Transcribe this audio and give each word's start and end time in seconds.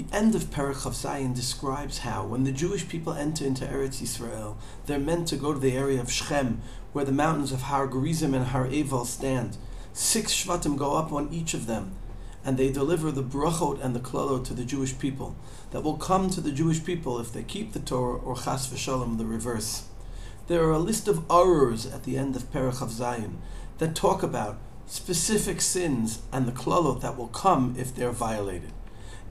The 0.00 0.16
end 0.16 0.34
of 0.34 0.44
Perich 0.44 0.86
of 0.86 0.94
Zion 0.94 1.34
describes 1.34 1.98
how, 1.98 2.24
when 2.24 2.44
the 2.44 2.52
Jewish 2.52 2.88
people 2.88 3.12
enter 3.12 3.44
into 3.44 3.66
Eretz 3.66 4.00
Yisrael, 4.00 4.56
they're 4.86 4.98
meant 4.98 5.28
to 5.28 5.36
go 5.36 5.52
to 5.52 5.58
the 5.58 5.76
area 5.76 6.00
of 6.00 6.10
Shechem, 6.10 6.62
where 6.94 7.04
the 7.04 7.12
mountains 7.12 7.52
of 7.52 7.60
Har 7.64 7.86
Gerizim 7.86 8.32
and 8.32 8.46
Har 8.46 8.66
Eval 8.66 9.04
stand. 9.04 9.58
Six 9.92 10.32
Shvatim 10.32 10.78
go 10.78 10.96
up 10.96 11.12
on 11.12 11.28
each 11.30 11.52
of 11.52 11.66
them, 11.66 11.96
and 12.42 12.56
they 12.56 12.72
deliver 12.72 13.12
the 13.12 13.22
brachot 13.22 13.84
and 13.84 13.94
the 13.94 14.00
klolot 14.00 14.46
to 14.46 14.54
the 14.54 14.64
Jewish 14.64 14.98
people 14.98 15.36
that 15.70 15.82
will 15.82 15.98
come 15.98 16.30
to 16.30 16.40
the 16.40 16.50
Jewish 16.50 16.82
people 16.82 17.20
if 17.20 17.30
they 17.30 17.42
keep 17.42 17.74
the 17.74 17.78
Torah 17.78 18.16
or 18.16 18.36
chas 18.36 18.68
v'shalom 18.68 19.18
the 19.18 19.26
reverse. 19.26 19.82
There 20.46 20.64
are 20.64 20.72
a 20.72 20.78
list 20.78 21.08
of 21.08 21.30
arurs 21.30 21.84
at 21.84 22.04
the 22.04 22.16
end 22.16 22.36
of 22.36 22.50
Perich 22.50 22.80
of 22.80 22.90
Zion 22.90 23.36
that 23.76 23.94
talk 23.94 24.22
about 24.22 24.56
specific 24.86 25.60
sins 25.60 26.22
and 26.32 26.46
the 26.46 26.52
klolot 26.52 27.02
that 27.02 27.18
will 27.18 27.28
come 27.28 27.74
if 27.76 27.94
they're 27.94 28.12
violated. 28.12 28.72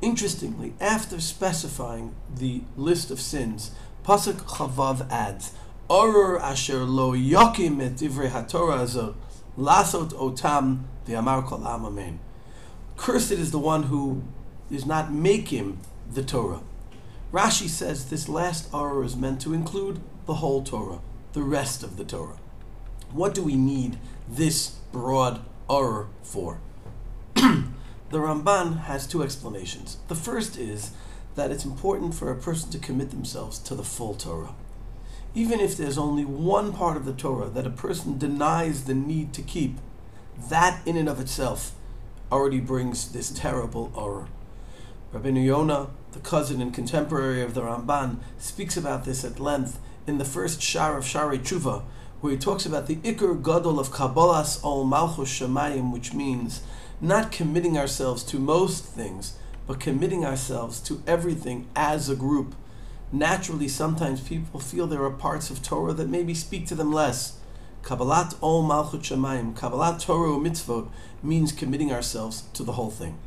Interestingly, 0.01 0.73
after 0.79 1.19
specifying 1.19 2.15
the 2.33 2.61
list 2.77 3.11
of 3.11 3.19
sins, 3.19 3.71
Pasuk 4.05 4.47
Kaf 4.47 4.71
Vav 4.71 5.09
adds, 5.11 5.51
Arur 5.89 6.39
asher 6.39 6.85
lo 6.85 7.13
yokim 7.13 7.81
et 7.81 7.95
divrei 7.95 8.29
haTorah 8.29 8.83
azot, 8.85 9.15
lasot 9.57 10.13
otam 10.13 10.83
v'amar 11.05 11.45
kol 11.45 11.67
am 11.67 11.85
amen. 11.85 12.19
Cursed 12.95 13.31
is 13.31 13.51
the 13.51 13.59
one 13.59 13.83
who 13.83 14.23
is 14.71 14.85
not 14.85 15.11
making 15.11 15.79
the 16.09 16.23
Torah. 16.23 16.61
Rashi 17.33 17.67
says 17.67 18.09
this 18.09 18.29
last 18.29 18.73
Arur 18.73 19.03
is 19.03 19.17
meant 19.17 19.41
to 19.41 19.53
include 19.53 19.99
the 20.25 20.35
whole 20.35 20.63
Torah, 20.63 20.99
the 21.33 21.43
rest 21.43 21.83
of 21.83 21.97
the 21.97 22.05
Torah. 22.05 22.39
What 23.11 23.33
do 23.33 23.43
we 23.43 23.55
need 23.55 23.97
this 24.29 24.77
broad 24.91 25.41
Arur 25.69 26.07
for? 26.23 26.61
The 28.11 28.17
Ramban 28.17 28.85
has 28.85 29.05
two 29.05 29.21
explanations. 29.21 29.97
The 30.07 30.15
first 30.15 30.57
is 30.57 30.91
that 31.35 31.51
it's 31.51 31.63
important 31.63 32.15
for 32.15 32.31
a 32.31 32.35
person 32.35 32.71
to 32.71 32.79
commit 32.79 33.11
themselves 33.11 33.59
to 33.59 33.75
the 33.75 33.83
full 33.83 34.15
Torah. 34.15 34.55
Even 35.35 35.59
if 35.59 35.77
there's 35.77 35.97
only 35.97 36.25
one 36.25 36.73
part 36.73 36.97
of 36.97 37.05
the 37.05 37.13
Torah 37.13 37.49
that 37.49 37.67
a 37.67 37.71
person 37.71 38.17
denies 38.17 38.85
the 38.85 38.95
need 38.95 39.31
to 39.33 39.43
keep, 39.43 39.77
that 40.49 40.81
in 40.87 40.97
and 40.97 41.07
of 41.07 41.19
itself 41.19 41.75
already 42.31 42.59
brings 42.59 43.11
this 43.11 43.29
terrible 43.29 43.91
error. 43.95 44.27
Rabbi 45.11 45.29
Yonah, 45.29 45.89
the 46.11 46.19
cousin 46.19 46.61
and 46.61 46.73
contemporary 46.73 47.43
of 47.43 47.53
the 47.53 47.61
Ramban, 47.61 48.17
speaks 48.39 48.75
about 48.75 49.05
this 49.05 49.23
at 49.23 49.39
length 49.39 49.79
in 50.07 50.17
the 50.17 50.25
first 50.25 50.63
Shar 50.63 50.97
of 50.97 51.03
Shaarei 51.03 51.37
Teshuva, 51.37 51.83
where 52.21 52.33
he 52.33 52.37
talks 52.37 52.65
about 52.65 52.87
the 52.87 52.97
Iker 52.97 53.41
Gadol 53.41 53.79
of 53.79 53.91
Kabbalas 53.91 54.63
Ol 54.63 54.83
Malchus 54.83 55.29
Shemayim, 55.29 55.93
which 55.93 56.13
means 56.13 56.61
not 56.99 57.31
committing 57.31 57.77
ourselves 57.77 58.23
to 58.23 58.39
most 58.39 58.83
things, 58.83 59.37
but 59.65 59.79
committing 59.79 60.25
ourselves 60.25 60.79
to 60.81 61.01
everything 61.07 61.67
as 61.75 62.09
a 62.09 62.15
group. 62.15 62.55
Naturally, 63.11 63.67
sometimes 63.67 64.21
people 64.21 64.59
feel 64.59 64.85
there 64.85 65.03
are 65.03 65.11
parts 65.11 65.49
of 65.49 65.63
Torah 65.63 65.93
that 65.93 66.09
maybe 66.09 66.33
speak 66.33 66.67
to 66.67 66.75
them 66.75 66.91
less. 66.91 67.37
Kabbalat 67.83 68.35
ol 68.41 68.63
malchut 68.63 69.01
Shemayim, 69.01 69.55
Kabbalat 69.55 70.01
Torah 70.01 70.37
mitzvot 70.37 70.89
means 71.23 71.51
committing 71.51 71.91
ourselves 71.91 72.43
to 72.53 72.63
the 72.63 72.73
whole 72.73 72.91
thing. 72.91 73.17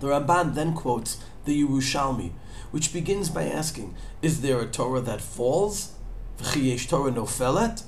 The 0.00 0.08
Ramban 0.08 0.54
then 0.54 0.74
quotes 0.74 1.18
the 1.44 1.62
Yerushalmi, 1.62 2.32
which 2.70 2.92
begins 2.92 3.30
by 3.30 3.44
asking, 3.44 3.94
is 4.22 4.40
there 4.40 4.60
a 4.60 4.66
Torah 4.66 5.00
that 5.02 5.20
falls? 5.20 5.92
V'chiyesh 6.38 6.88
Torah 6.88 7.12
nofelet? 7.12 7.80
It 7.80 7.82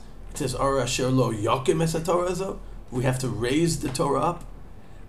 We 2.91 3.05
have 3.05 3.19
to 3.19 3.29
raise 3.29 3.81
the 3.81 3.89
Torah 3.89 4.21
up. 4.21 4.45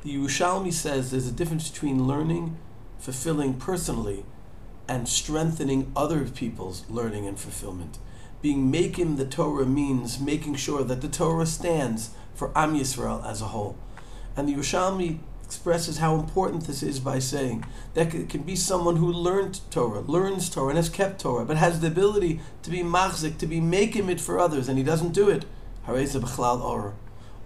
The 0.01 0.15
Yerushalmi 0.15 0.73
says 0.73 1.11
there's 1.11 1.27
a 1.27 1.31
difference 1.31 1.69
between 1.69 2.07
learning, 2.07 2.57
fulfilling 2.97 3.55
personally, 3.55 4.25
and 4.87 5.07
strengthening 5.07 5.91
other 5.95 6.25
people's 6.25 6.83
learning 6.89 7.27
and 7.27 7.39
fulfillment. 7.39 7.99
Being 8.41 8.71
making 8.71 9.17
the 9.17 9.25
Torah 9.25 9.65
means 9.65 10.19
making 10.19 10.55
sure 10.55 10.83
that 10.83 11.01
the 11.01 11.07
Torah 11.09 11.45
stands 11.45 12.11
for 12.33 12.51
Am 12.57 12.75
Yisrael 12.75 13.23
as 13.25 13.41
a 13.41 13.47
whole. 13.47 13.77
And 14.35 14.47
the 14.47 14.55
Yerushalmi 14.55 15.19
expresses 15.49 15.97
how 15.97 16.13
important 16.13 16.67
this 16.67 16.83
is 16.83 16.99
by 16.99 17.17
saying 17.17 17.65
that 17.95 18.13
it 18.13 18.29
can 18.29 18.43
be 18.43 18.55
someone 18.55 18.97
who 18.97 19.11
learned 19.11 19.59
Torah, 19.71 20.01
learns 20.01 20.47
Torah, 20.47 20.69
and 20.69 20.77
has 20.77 20.89
kept 20.89 21.19
Torah, 21.19 21.43
but 21.43 21.57
has 21.57 21.79
the 21.79 21.87
ability 21.87 22.39
to 22.61 22.69
be 22.69 22.83
machzik, 22.83 23.39
to 23.39 23.47
be 23.47 23.59
making 23.59 24.07
it 24.11 24.21
for 24.21 24.37
others, 24.37 24.69
and 24.69 24.77
he 24.77 24.83
doesn't 24.83 25.11
do 25.11 25.27
it. 25.27 25.45
On 25.87 25.95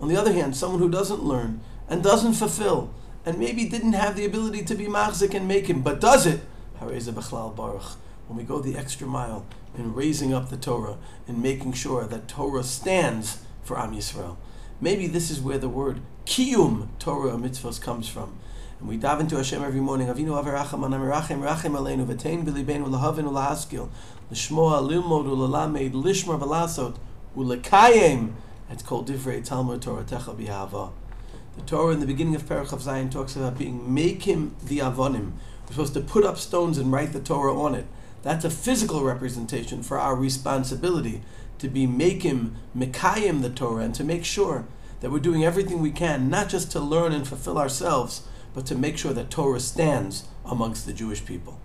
the 0.09 0.17
other 0.17 0.33
hand, 0.33 0.53
someone 0.53 0.81
who 0.81 0.89
doesn't 0.89 1.23
learn 1.23 1.61
and 1.87 2.03
doesn't 2.03 2.33
fulfill, 2.33 2.93
and 3.25 3.39
maybe 3.39 3.63
didn't 3.69 3.93
have 3.93 4.17
the 4.17 4.25
ability 4.25 4.65
to 4.65 4.75
be 4.75 4.87
machzik 4.87 5.33
and 5.33 5.47
make 5.47 5.67
him, 5.67 5.81
but 5.81 6.01
does 6.01 6.25
it, 6.25 6.41
when 6.79 8.37
we 8.37 8.43
go 8.43 8.59
the 8.59 8.75
extra 8.75 9.07
mile 9.07 9.45
in 9.77 9.93
raising 9.93 10.33
up 10.33 10.49
the 10.49 10.57
Torah 10.57 10.97
and 11.25 11.41
making 11.41 11.71
sure 11.71 12.03
that 12.03 12.27
Torah 12.27 12.63
stands 12.63 13.37
for 13.63 13.79
Am 13.79 13.93
Yisrael. 13.93 14.35
Maybe 14.81 15.07
this 15.07 15.31
is 15.31 15.39
where 15.39 15.57
the 15.57 15.69
word 15.69 16.01
kiyum 16.25 16.87
Torah 16.99 17.31
mitzvahs 17.31 17.81
comes 17.81 18.07
from. 18.07 18.37
And 18.79 18.89
we 18.89 18.97
dive 18.97 19.19
into 19.19 19.37
Hashem 19.37 19.63
every 19.63 19.79
morning. 19.79 20.07
Avinu 20.07 20.41
averacham 20.43 20.81
anamirachim 20.81 21.41
rachim 21.41 21.71
aleinu 21.71 22.05
v'tein 22.05 22.43
b'libeinu 22.45 22.87
lahavin 22.87 23.25
ulahaskil 23.25 23.89
l'shmoa 24.31 24.81
lilmod 24.81 25.25
ulalamed 25.25 25.93
lishmar 25.93 26.39
v'lasot 26.39 26.97
ulekayim. 27.37 28.33
It's 28.69 28.83
called 28.83 29.07
divrei 29.07 29.43
Talmud 29.43 29.81
Torah 29.81 30.03
techa 30.03 30.35
b'yahava. 30.35 30.91
The 31.55 31.61
Torah 31.61 31.93
in 31.93 31.99
the 31.99 32.07
beginning 32.07 32.35
of 32.35 32.43
Perach 32.43 32.73
of 32.73 32.81
Zion 32.81 33.09
talks 33.09 33.35
about 33.35 33.57
being 33.57 33.93
make 33.93 34.23
him 34.23 34.55
the 34.63 34.79
avonim. 34.79 35.33
We're 35.65 35.73
supposed 35.73 35.93
to 35.93 36.01
put 36.01 36.25
up 36.25 36.37
stones 36.37 36.77
and 36.77 36.91
write 36.91 37.13
the 37.13 37.19
Torah 37.19 37.57
on 37.57 37.75
it. 37.75 37.85
That's 38.23 38.45
a 38.45 38.49
physical 38.49 39.03
representation 39.03 39.83
for 39.83 39.99
our 39.99 40.15
responsibility 40.15 41.21
to 41.59 41.67
be 41.67 41.85
making 41.85 42.55
mekayim 42.75 43.41
the 43.41 43.49
Torah 43.49 43.83
and 43.83 43.95
to 43.95 44.03
make 44.03 44.25
sure 44.25 44.65
that 45.01 45.11
we're 45.11 45.19
doing 45.19 45.43
everything 45.43 45.81
we 45.81 45.91
can, 45.91 46.29
not 46.29 46.49
just 46.49 46.71
to 46.71 46.79
learn 46.79 47.11
and 47.11 47.27
fulfill 47.27 47.57
ourselves, 47.57 48.23
but 48.53 48.65
to 48.65 48.75
make 48.75 48.97
sure 48.97 49.13
that 49.13 49.29
Torah 49.29 49.59
stands 49.59 50.23
amongst 50.45 50.85
the 50.85 50.93
Jewish 50.93 51.25
people. 51.25 51.59